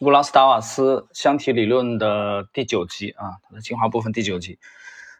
[0.00, 4.58] 乌拉斯达瓦斯箱体理论的第九集啊，它的精华部分第九集。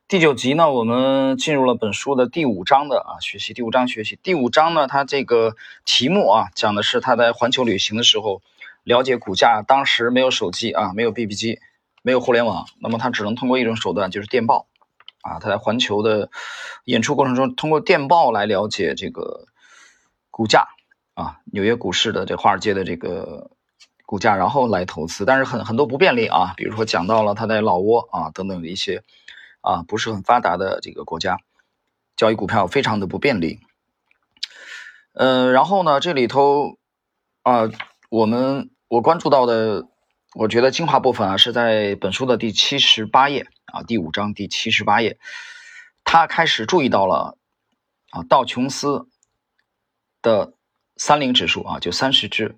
[0.09, 3.53] 第九集呢，我们进入了本书的第五章的啊学习。
[3.53, 5.55] 第五章学习第五章呢，它这个
[5.85, 8.41] 题目啊，讲的是他在环球旅行的时候
[8.83, 9.61] 了解股价。
[9.61, 11.61] 当时没有手机啊，没有 BB 机，
[12.01, 14.67] 没有互联网，那么他只能通过一种手段，就是电报
[15.21, 15.41] 啊。
[15.41, 16.31] 他在环球的
[16.85, 19.45] 演出过程中，通过电报来了解这个
[20.31, 20.69] 股价
[21.13, 23.51] 啊，纽约股市的这华尔街的这个。
[24.11, 29.05] 股价，然后来投资，但是很很多不便利啊，比如说讲到了他在老挝啊等等的一些
[29.61, 31.39] 啊不是很发达的这个国家，
[32.17, 33.61] 交易股票非常的不便利。
[35.13, 36.77] 嗯，然后呢，这里头
[37.45, 37.71] 啊，
[38.09, 39.87] 我们我关注到的，
[40.35, 45.21] 我觉得精华部分啊是在本书的第七十八页啊，第五章第七十八页，
[46.03, 47.39] 他开始注意到了
[48.11, 49.07] 啊道琼斯
[50.21, 50.55] 的
[50.97, 52.57] 三零指数啊，就三十只。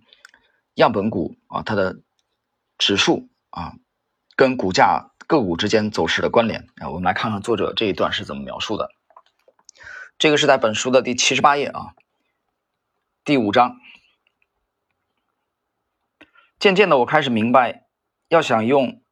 [0.74, 2.00] 样本股啊，它的
[2.78, 3.74] 指数啊，
[4.36, 8.90] 跟股价个股之间走势的关联啊，我们来看看作者这一段是怎么描述的。
[10.18, 11.95] 这个是在本书的第七十八页啊，
[13.24, 13.76] 第五章。
[16.59, 17.86] 渐渐的，我开始明白，
[18.29, 19.02] 要想用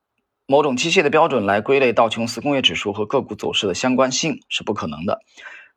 [0.46, 5.20] 某种机械的标准来归类道琼斯工业指数和个股走势的相关性是不可能的。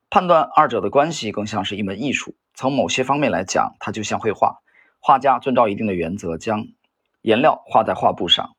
[0.09, 2.35] 判断二者的关系更像是一门艺术。
[2.53, 4.62] 从某些方面来讲，它就像绘画。
[5.05, 6.67] 画家遵照一定的原则，将
[7.21, 8.55] 颜料画在画布上，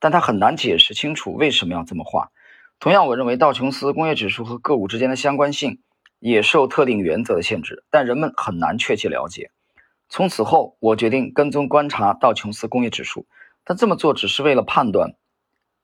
[0.00, 2.32] 但他很难解释清楚为什么要这么画。
[2.80, 5.78] 同样，我认为道琼斯工业指数和个股之间的相关性
[6.18, 9.52] 也受特定原则的限制，但人们很难确切了解。
[10.08, 13.28] 从此后，我决定跟踪观察道琼斯工业指数，
[13.62, 15.14] 但这么做只是为了判断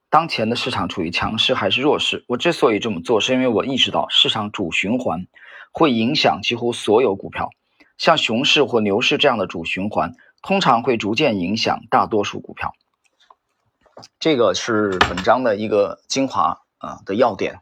[0.08, 2.24] 当前的市场处于强势还是弱势。
[2.26, 5.28] 我之所以这么做，是因为我意识到市场主循环
[5.70, 7.50] 会影响几乎所有股票。
[8.00, 12.72] 像熊市或牛市这样的主循环，通常会逐渐影响大多数股票。
[14.18, 17.60] 这个是本章的一个精华啊的要点，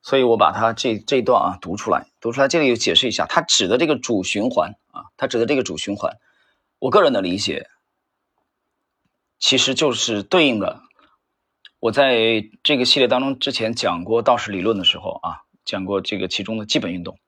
[0.00, 2.46] 所以我把它这这段啊读出来，读出来。
[2.46, 6.16] 这里解释一下，它指的这个主循环啊，它指的这个主循环，
[6.78, 7.66] 我个人的理解，
[9.40, 10.80] 其实就是对应的。
[11.80, 17.18] 我在这个系列当中之前讲过道氏理论的时候啊，讲过这个其中的基本运动。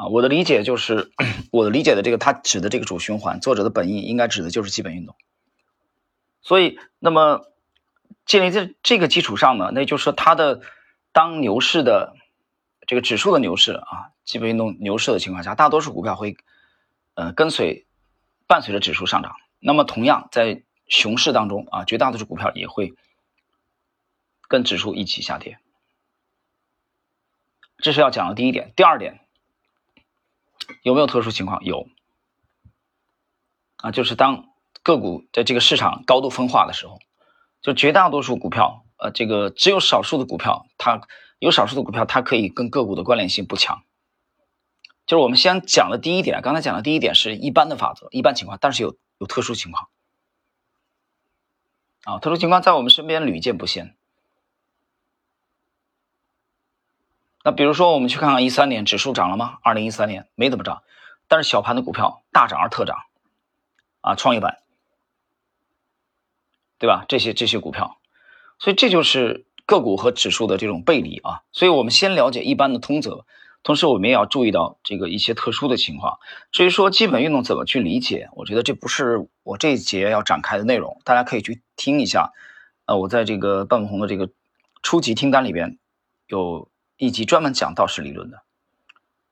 [0.00, 1.12] 啊，我的理解就是，
[1.52, 5.14] 我的理解的这个，它指的这个主循环，作者的本意应该指的就是基本运动。
[6.40, 7.44] 所以，那么
[8.24, 10.62] 建立在这个基础上呢，那就是说，它的
[11.12, 12.16] 当牛市的
[12.86, 16.38] 这个指数的牛市啊，基本运动牛市的情况下，大多数股票会
[17.12, 17.84] 呃跟随
[18.46, 19.36] 伴随着指数上涨。
[19.58, 22.94] 那么，同样在熊市当中啊，绝大多数股票也会
[24.48, 25.58] 跟指数一起下跌。
[27.76, 28.72] 这是要讲的第一点。
[28.74, 29.20] 第二点。
[30.82, 31.64] 有没有特殊情况？
[31.64, 31.88] 有
[33.76, 34.46] 啊，就是当
[34.82, 36.98] 个股在这个市场高度分化的时候，
[37.62, 41.00] 就绝大多数股票，呃，这个只有少数的股票，它
[41.38, 43.82] 有少数的股票，它可以跟个股的关联性不强。
[45.06, 49.88] 就是我们先讲的第一点，刚才讲的第一点是一般的法则，一般情况，但是有有特殊情况
[52.04, 53.96] 啊，特殊情况在我们身边屡见不鲜。
[57.42, 59.58] 那比如说，我们去看看一三年指数涨了吗？
[59.62, 60.82] 二零一三年没怎么涨，
[61.26, 62.98] 但是小盘的股票大涨而特涨，
[64.02, 64.58] 啊，创业板，
[66.78, 67.06] 对吧？
[67.08, 67.96] 这些这些股票，
[68.58, 71.40] 所以这就是个股和指数的这种背离啊。
[71.50, 73.24] 所以我们先了解一般的通则，
[73.62, 76.18] 同时我们也要注意到这个一些特殊的情况。
[76.52, 82.34] 至于说基本运动怎么去理解，我觉得这不是我这一节要展开的内容，大家可以去听一下。
[82.84, 84.28] 呃，我在这个半红的这个
[84.82, 85.78] 初级听单里边
[86.26, 86.68] 有。
[87.00, 88.42] 以及专门讲道氏理论的。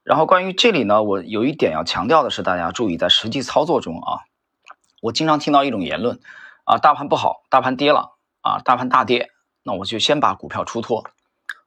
[0.02, 4.24] 然后关于这里呢，我有一点要强调的是，大家注意在实际操作中啊，
[5.02, 6.18] 我经常听到一种言论
[6.64, 9.30] 啊，大盘不好，大盘跌了啊，大盘大跌，
[9.62, 11.04] 那我就先把股票出脱，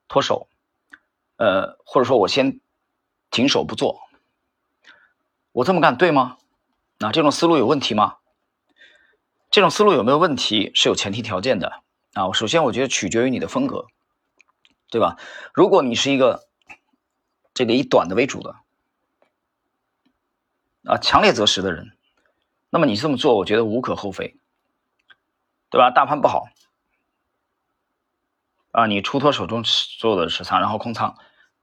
[0.07, 0.47] 脱手，
[1.37, 2.59] 呃，或者说我先
[3.29, 3.99] 停手不做。
[5.51, 6.37] 我这么干对吗？
[6.97, 8.15] 那这种思路有问题吗？
[9.51, 11.83] 这种思路有没有问题是有前提条件的
[12.13, 12.31] 啊。
[12.31, 13.85] 首先，我觉得取决于你的风格。
[14.91, 15.17] 对吧？
[15.53, 16.47] 如果你是一个
[17.53, 18.57] 这个以短的为主的
[20.83, 21.95] 啊，强烈择时的人，
[22.69, 24.35] 那么你这么做，我觉得无可厚非，
[25.69, 25.91] 对吧？
[25.91, 26.49] 大盘不好
[28.71, 31.15] 啊，你出脱手中所有的持仓，然后空仓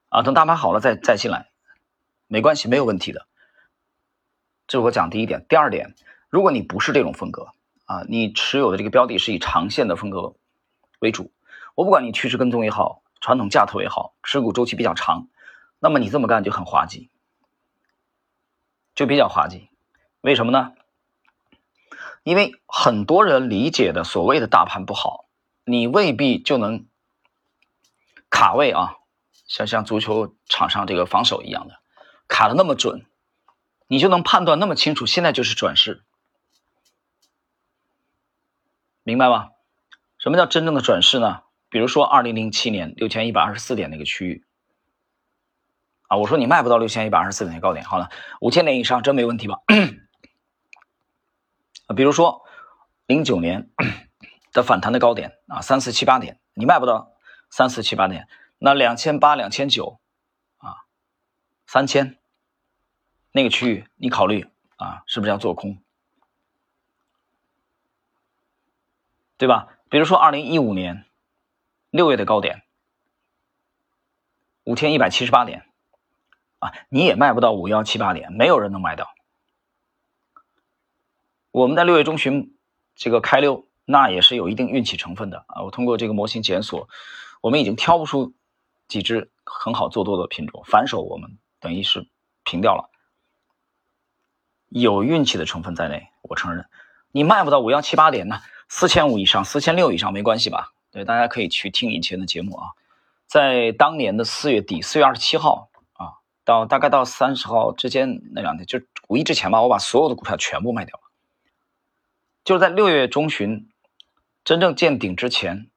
[0.09, 1.51] 啊，等大盘好了再再进来，
[2.25, 3.27] 没关系，没有问题的。
[4.65, 5.45] 这是我讲第一点。
[5.47, 5.93] 第二点，
[6.29, 7.53] 如果你不是这种风格
[7.85, 10.33] 啊，你持有的这个标的是以长线的风格
[10.97, 11.31] 为主，
[11.75, 13.03] 我不管你趋势跟踪也好。
[13.19, 15.27] 传统价投也好，持股周期比较长，
[15.79, 17.09] 那么你这么干就很滑稽，
[18.95, 19.69] 就比较滑稽。
[20.21, 20.73] 为什么呢？
[22.23, 25.25] 因为很多人理解的所谓的大盘不好，
[25.63, 26.85] 你未必就能
[28.29, 28.97] 卡位啊，
[29.47, 31.79] 像像足球场上这个防守一样的
[32.27, 33.05] 卡的那么准，
[33.87, 36.03] 你就能判断那么清楚，现在就是转势，
[39.03, 39.51] 明白吗？
[40.17, 41.41] 什么叫真正的转势呢？
[41.69, 44.43] 比如说二零零七年六千一百二十四点那个区域
[46.07, 48.09] 啊，我说你卖不到六千一百二十四点的高点，好了，
[48.41, 49.61] 五千点以上真没问题吧？
[51.87, 52.43] 啊， 比如说
[53.05, 53.69] 零九年
[54.51, 57.11] 的反弹的高点啊，三四七八点，你卖不到
[57.51, 58.27] 三四七八点，
[58.57, 59.99] 那两千八、两千九
[60.57, 60.85] 啊，
[61.67, 62.17] 三千
[63.31, 65.77] 那个区域，你考虑啊，是不是要做空？
[69.37, 69.67] 对吧？
[69.89, 71.05] 比如说二零一五年
[71.91, 72.63] 六月的高点
[74.63, 75.65] 五千一百七十八点
[76.59, 79.07] 啊，你也卖不到五幺七八点，没有人能买到。
[81.51, 82.55] 我们在六月中旬
[82.95, 85.63] 这个开溜，那也是有一定运气成分的啊。
[85.63, 86.87] 我通过这个模型检索，
[87.41, 88.33] 我们已经挑不出
[88.87, 92.07] 几只很好做多的品种，反手我们等于是
[92.43, 92.91] 平掉了，
[94.67, 96.69] 有运气的成分在内，我承认。
[97.11, 100.71] 你卖不到五幺七八点呢，四千五以上、四千六以上没关系吧？
[100.91, 102.69] 对，大家可以去听以前的节目啊。
[103.27, 111.03] 在当年的四月底，四月二十七号啊，到大概到三十号之间那两天，就五一之前吧，我把所有的股票全部卖掉了。
[112.43, 113.69] 就是在六月中旬
[114.43, 115.69] 真正见顶之前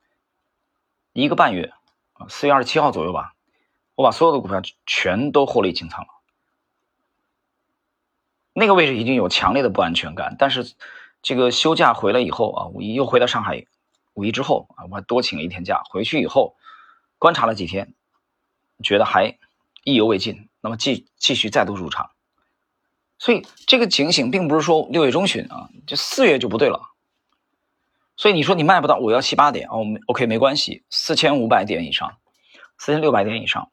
[1.12, 1.74] 一个半月
[2.14, 3.34] 啊，四月二十七号左右吧，
[3.94, 6.08] 我把所有的股票全都获利清仓了。
[8.54, 10.74] 那个位置已经有强烈的不安全感，但是
[11.20, 13.66] 这个休假回来以后啊，五一又回到上海，
[14.14, 15.82] 五一之后啊，我还多请了一天假。
[15.90, 16.56] 回去以后
[17.18, 17.94] 观察了几天，
[18.82, 19.38] 觉得还
[19.84, 22.10] 意犹未尽，那么继继续再度入场。
[23.18, 26.90] 所以这个警醒并不是说六月中旬啊，就四月就不对了。
[28.16, 32.18] 所以你说你卖不到五幺七八点哦，OK 没关系，四千五百点以上，
[32.76, 33.70] 四千六百点以上，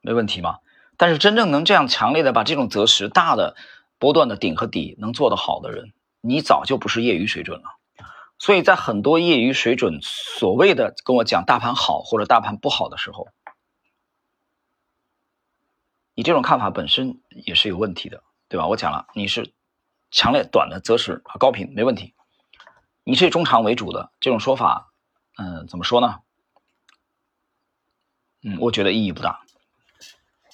[0.00, 0.58] 没问题吗？
[0.96, 3.56] 但是真正能这样强烈的把这种择时大的
[3.98, 7.78] 波段的顶和底能做得好的人，你早就不是业余水准了。
[8.44, 13.28] 所以在很多业余水准所谓的跟我讲大盘好或者大盘不好的时候。
[16.12, 18.66] 你这种看法本身也是有问题的，对吧？
[18.66, 19.54] 我讲了，你是
[20.10, 22.12] 强烈短的择时和高频没问题，
[23.02, 24.92] 你是以中长为主的这种说法，
[25.38, 26.20] 嗯，怎么说呢？
[28.42, 29.40] 嗯，我觉得意义不大。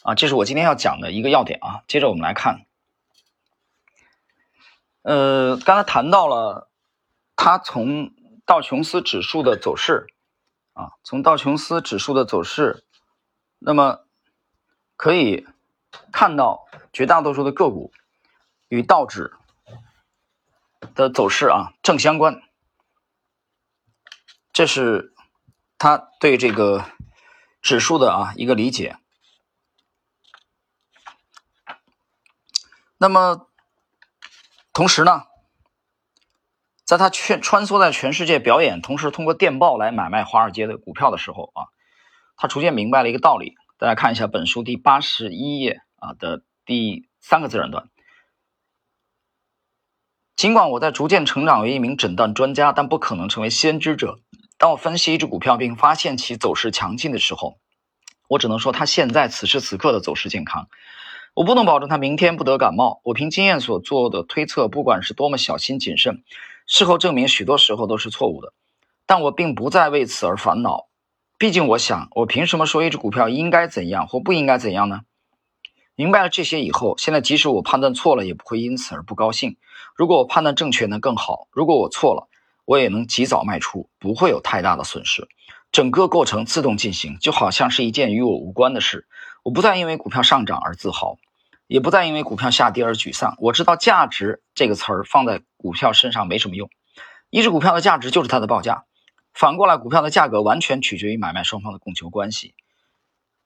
[0.04, 1.82] 啊，这是我今天要讲的一个要点啊。
[1.88, 2.66] 接着我们来看，
[5.02, 6.69] 呃，刚才谈到了
[7.42, 8.12] 它从
[8.44, 10.08] 道琼斯指数的走势
[10.74, 12.84] 啊，从道琼斯指数的走势，
[13.58, 14.04] 那么。
[15.02, 15.46] 可以
[16.12, 17.90] 看到，绝大多数的个股
[18.68, 19.32] 与道指
[20.94, 22.42] 的走势啊正相关，
[24.52, 25.14] 这是
[25.78, 26.84] 他对这个
[27.62, 28.98] 指数的啊一个理解。
[32.98, 33.48] 那么
[34.74, 35.22] 同时呢，
[36.90, 41.70] 在他穿穿梭在全世界表演，同时通过电报来买卖华尔街的股票的时候啊，
[42.36, 43.54] 他逐渐明白了一个道理。
[43.78, 47.88] 大家看一下本书第八十一页啊的第三个自然段。
[50.34, 54.18] 尽管我在逐渐成长为一名诊断专家，但不可能成为先知者。
[54.58, 57.60] 当我分析一只股票并发现其走势强劲的时候，
[58.26, 60.66] 我只能说它现在此时此刻的走势健康。
[61.34, 63.00] 我不能保证它明天不得感冒。
[63.04, 66.24] 我凭经验所做的推测，不管是多么小心谨慎，
[66.72, 68.52] 事后证明许多时候都是错误的。
[69.04, 70.86] 但我并不再为此而烦恼。
[71.36, 75.00] 毕竟，我想，我凭什么说一只股票应该怎样或不应该怎样呢？
[75.96, 79.56] 明白了这些以后，现在即使我判断错了，也不会因此而不高兴。
[79.96, 82.28] 如果我判断正确，那更好；如果我错了，
[82.64, 85.26] 我也能及早卖出，不会有太大的损失。
[85.72, 89.08] 整个过程自动进行，就好像是一件与我无关的事。
[89.42, 91.18] 我不再因为股票上涨而自豪，
[91.70, 93.36] 也不再因为股票下跌而沮丧。
[93.38, 96.68] 我知道“价值”这个词儿放在股票身上没什么用。
[97.30, 98.86] 一只股票的价值就是它的报价。
[99.32, 102.54] 反过来，股票的价格完全取决于买卖双方的供求关系。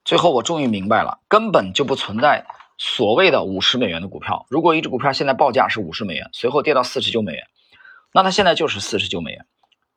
[0.03, 2.47] 最后，我终于明白了，根本就不存在
[2.79, 4.47] 所谓的五十美元的股票。
[4.49, 7.45] 如果一只股票现在报价是五十美元，随后跌到四十九美元，
[8.11, 9.45] 那它现在就是四十九美元。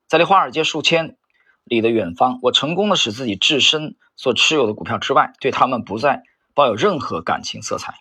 [0.07, 1.17] 在离华尔街数千
[1.65, 7.95] 里的远方，我成功的使自己置身所持有的股票之外，对他们不再抱有任何感情色彩。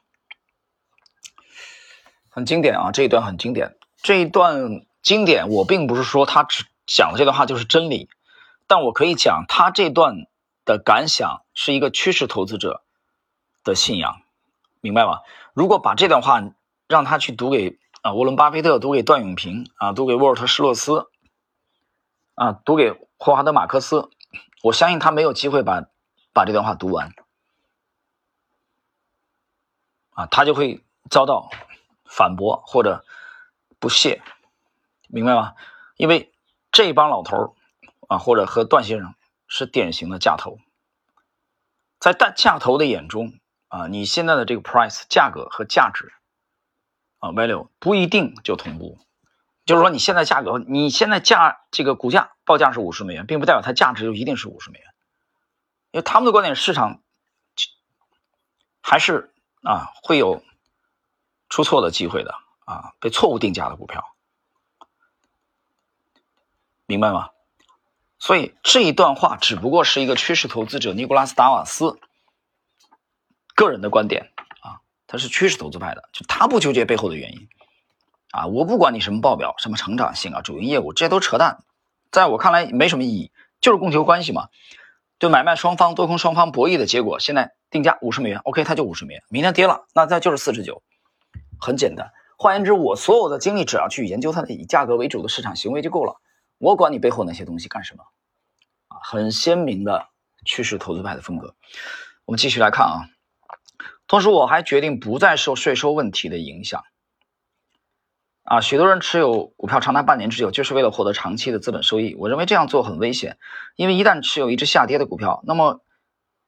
[2.38, 3.80] 很经典啊，这一段很经典。
[4.04, 6.66] 这一段经典，我并不是说他只。
[6.86, 8.10] 讲的这段话就是真理，
[8.68, 10.28] 但我可以讲他这段
[10.64, 12.84] 的感想是一个趋势投资者
[13.64, 14.22] 的信仰，
[14.82, 15.22] 明白吗？
[15.54, 16.44] 如果把这段话
[16.88, 21.10] 让他去读给啊，沃伦巴菲特读给段永平啊，读给沃尔特施洛斯
[22.36, 24.10] 啊，读给霍华德马克思，
[24.62, 25.88] 我相信他没有机会把
[26.32, 27.14] 把这段话读完
[30.12, 31.50] 啊，他就会遭到
[32.10, 33.06] 反驳或者
[33.80, 34.22] 不屑，
[35.08, 35.56] 明白吗？
[35.96, 36.32] 因为
[36.72, 37.56] 这帮老头
[38.08, 39.16] 啊，或者和段先生
[39.48, 40.58] 是典型的价投，
[42.00, 43.34] 在大价投的眼中
[43.68, 46.14] 啊，你现在的这个 price 价格和价值。
[47.20, 49.00] 啊，value 不一定就同步，
[49.66, 54.88] 就是说你现在价格，你现在价这个股价报价是五十美元，并不代表它价值就一定是五十美元，
[55.90, 57.02] 因为他们的观点，市场
[58.84, 59.34] 还是
[59.64, 60.44] 啊会有
[61.50, 62.36] 出错的机会的
[62.66, 64.04] 啊，被错误定价的股票，
[66.86, 67.30] 明白吗？
[68.20, 72.00] 所以这一段话只不过是一个趋势投资者尼古拉斯达瓦斯
[73.56, 74.82] 个人的观点啊。
[75.06, 77.48] 他是趋势投资派的，就他不纠结背后的原因，
[78.32, 81.64] 啊，我不管你什么报表、什么成长性啊、主营业务，这些都扯淡，
[82.12, 84.50] 在我看来没什么意义，就是供求关系嘛，
[85.18, 87.20] 对买卖双方、多空双方博弈的结果。
[87.20, 89.24] 现在定价五十美元，OK，它就五十美元。
[89.30, 90.82] 明天跌了，那再就是四十九，
[91.60, 92.12] 很简单。
[92.38, 96.22] 换言之，我所有的精力只要去研究它的以价格为主的市场行为就够了，
[96.58, 98.04] 我管你背后那些东西干什么？
[98.90, 100.08] 啊，很鲜明的
[100.46, 101.56] 趋势投资派的风格。
[102.26, 103.10] 我们继续来看啊。
[104.08, 106.84] 同时，我还决定不再受税收问题的影响。
[108.44, 112.16] 啊，许多人持有股票长达半年之久，就是为了获得长期的资本收益。
[112.16, 113.38] 我认为这样做很危险，
[113.76, 115.82] 因为一旦持有一只下跌的股票，那么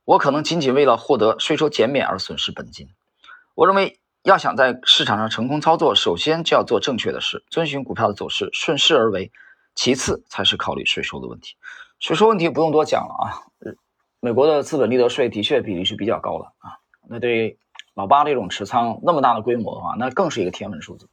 [0.05, 2.87] 我可能仅仅为了获得税收减免而损失本金。
[3.55, 9.31] 我认为，要想在市场上成功操作，首先就要做正确的事，遵循股票的走势，顺势而为。
[9.75, 11.55] 其次才是考虑税收的问题。
[11.99, 13.23] 税收问题不用多讲了啊，
[14.19, 16.79] 美国的资本利得税的确比例是比较高的啊。
[17.07, 17.57] 那对
[17.93, 21.07] 老八这种持仓那么大的规模的话，那更是一个天文数字。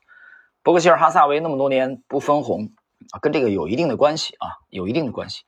[0.65, 2.73] 伯克希尔哈萨维那么多年不分红
[3.13, 5.45] 啊，跟这个有一定的关系啊，有一定的关系，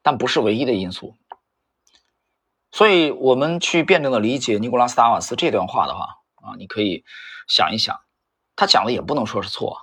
[0.00, 1.16] 但不是唯一的因素。
[2.72, 7.04] 所以，我们去辩证的理解尼古拉斯达瓦斯这段话的话啊，你可以
[7.48, 8.00] 想一想，
[8.54, 9.78] 他讲的也不能说是错，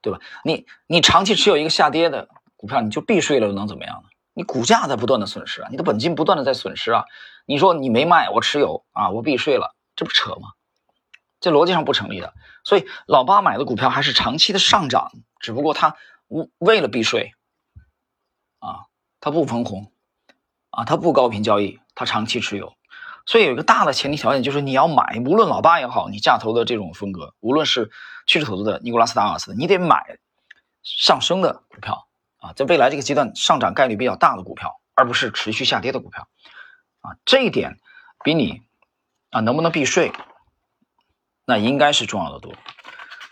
[0.00, 0.18] 对吧？
[0.44, 4.08] 你你长期持有一个下跌的股票，你就避税了，又能怎么样呢？
[4.32, 7.04] 你股价在不断的损失啊，你的本金不断的在损失啊。
[7.46, 10.54] 你说你没卖，我持有啊，我避税了，这不扯吗？
[11.38, 12.32] 这逻辑上不成立的。
[12.64, 15.96] 所以老八买的股票还是长期的上涨，只不过他
[16.58, 17.32] 为了避税
[18.58, 18.86] 啊，
[19.20, 19.92] 他不分红
[20.70, 22.74] 啊，他不高频交易，他长期持有。
[23.26, 27.90] 所以有一个大的前提条件就是你要买，无论老八也好，你价投的这种风格，无论是
[28.26, 30.18] 趋势投资的尼古拉斯达瓦斯，你得买
[30.82, 32.06] 上升的股票。
[32.36, 36.28] 啊，在未来这个阶段上涨概率比较大的股票，而不是持续下跌的股票，
[37.00, 37.80] 啊，这一点
[38.22, 38.60] 比你
[39.30, 40.12] 啊能不能避税，
[41.46, 42.52] 那应该是重要的多。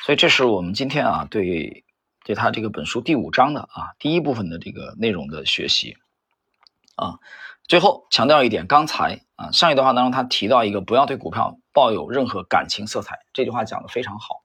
[0.00, 1.84] 所以这是我们今天啊对
[2.24, 5.98] 对他这个本书第五章的啊第一部分的这个内容的学习。
[6.96, 7.18] 啊，
[7.68, 14.42] 最后强调一点，刚才啊上一段话当中他提到一个不要对股票抱有任何感情色彩，这句话讲的非常好。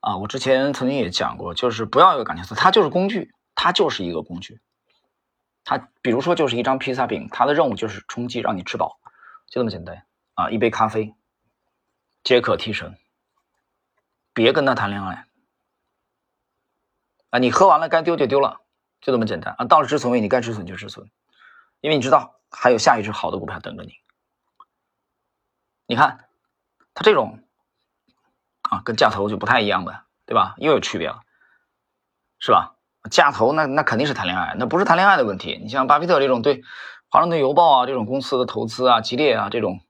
[0.00, 4.60] 啊，我之前曾经也讲过，就是不要有感情色，它就是工具，它就是一个工具。
[5.64, 8.98] 它比如说就是一张披萨饼，它的任务就是充饥，让你吃饱，
[9.48, 10.04] 就这么简单
[10.34, 10.50] 啊。
[10.50, 11.14] 一杯咖啡，
[12.22, 12.96] 皆可提神。
[14.32, 15.26] 别跟他谈恋爱
[17.30, 17.40] 啊！
[17.40, 18.60] 你喝完了该丢就丢了，
[19.00, 19.64] 就这么简单啊。
[19.64, 21.10] 到了止损位，你该止损就止损，
[21.80, 23.94] 因为你知道还有下一只好的股票等着你。
[25.86, 26.28] 你看，
[26.94, 27.42] 它这种。
[28.70, 30.54] 啊，跟价投就不太一样的，对吧？
[30.58, 31.22] 又有区别了，
[32.38, 32.76] 是吧？
[33.10, 35.58] 价投那那肯定是谈恋爱，那不是谈恋爱的问题。
[35.62, 36.62] 你像巴菲特这种对
[37.08, 39.80] 华盛顿邮报啊这种公司的投资啊，吉列啊这种，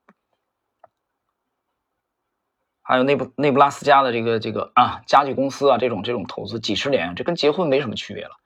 [2.82, 8.36] 还有内布内布拉斯加的这个这个啊家具公司啊这种这种投资几十年，这跟结婚没什么区别了。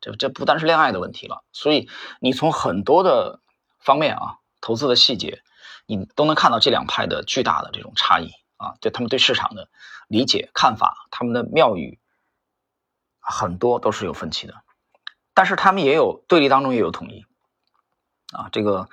[0.00, 1.88] 这这不单是恋爱的问题了，所以
[2.20, 3.40] 你从很多的
[3.78, 5.42] 方面啊，投资的细节，
[5.86, 8.30] 你都能看到这两派的巨大的这种差异。
[8.60, 9.70] 啊，对他们对市场的
[10.06, 11.98] 理解看法，他们的妙语
[13.18, 14.52] 很多都是有分歧的，
[15.32, 17.24] 但是他们也有对立当中也有统一。
[18.36, 18.90] 啊，这个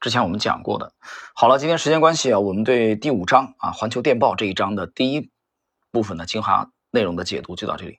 [0.00, 0.94] 之前我们讲过的。
[1.34, 5.30] 好了，今天时间关系啊，我们对第五章啊《环球电报》这一章的第一
[5.90, 7.98] 部分的精华内容的解读就到这里。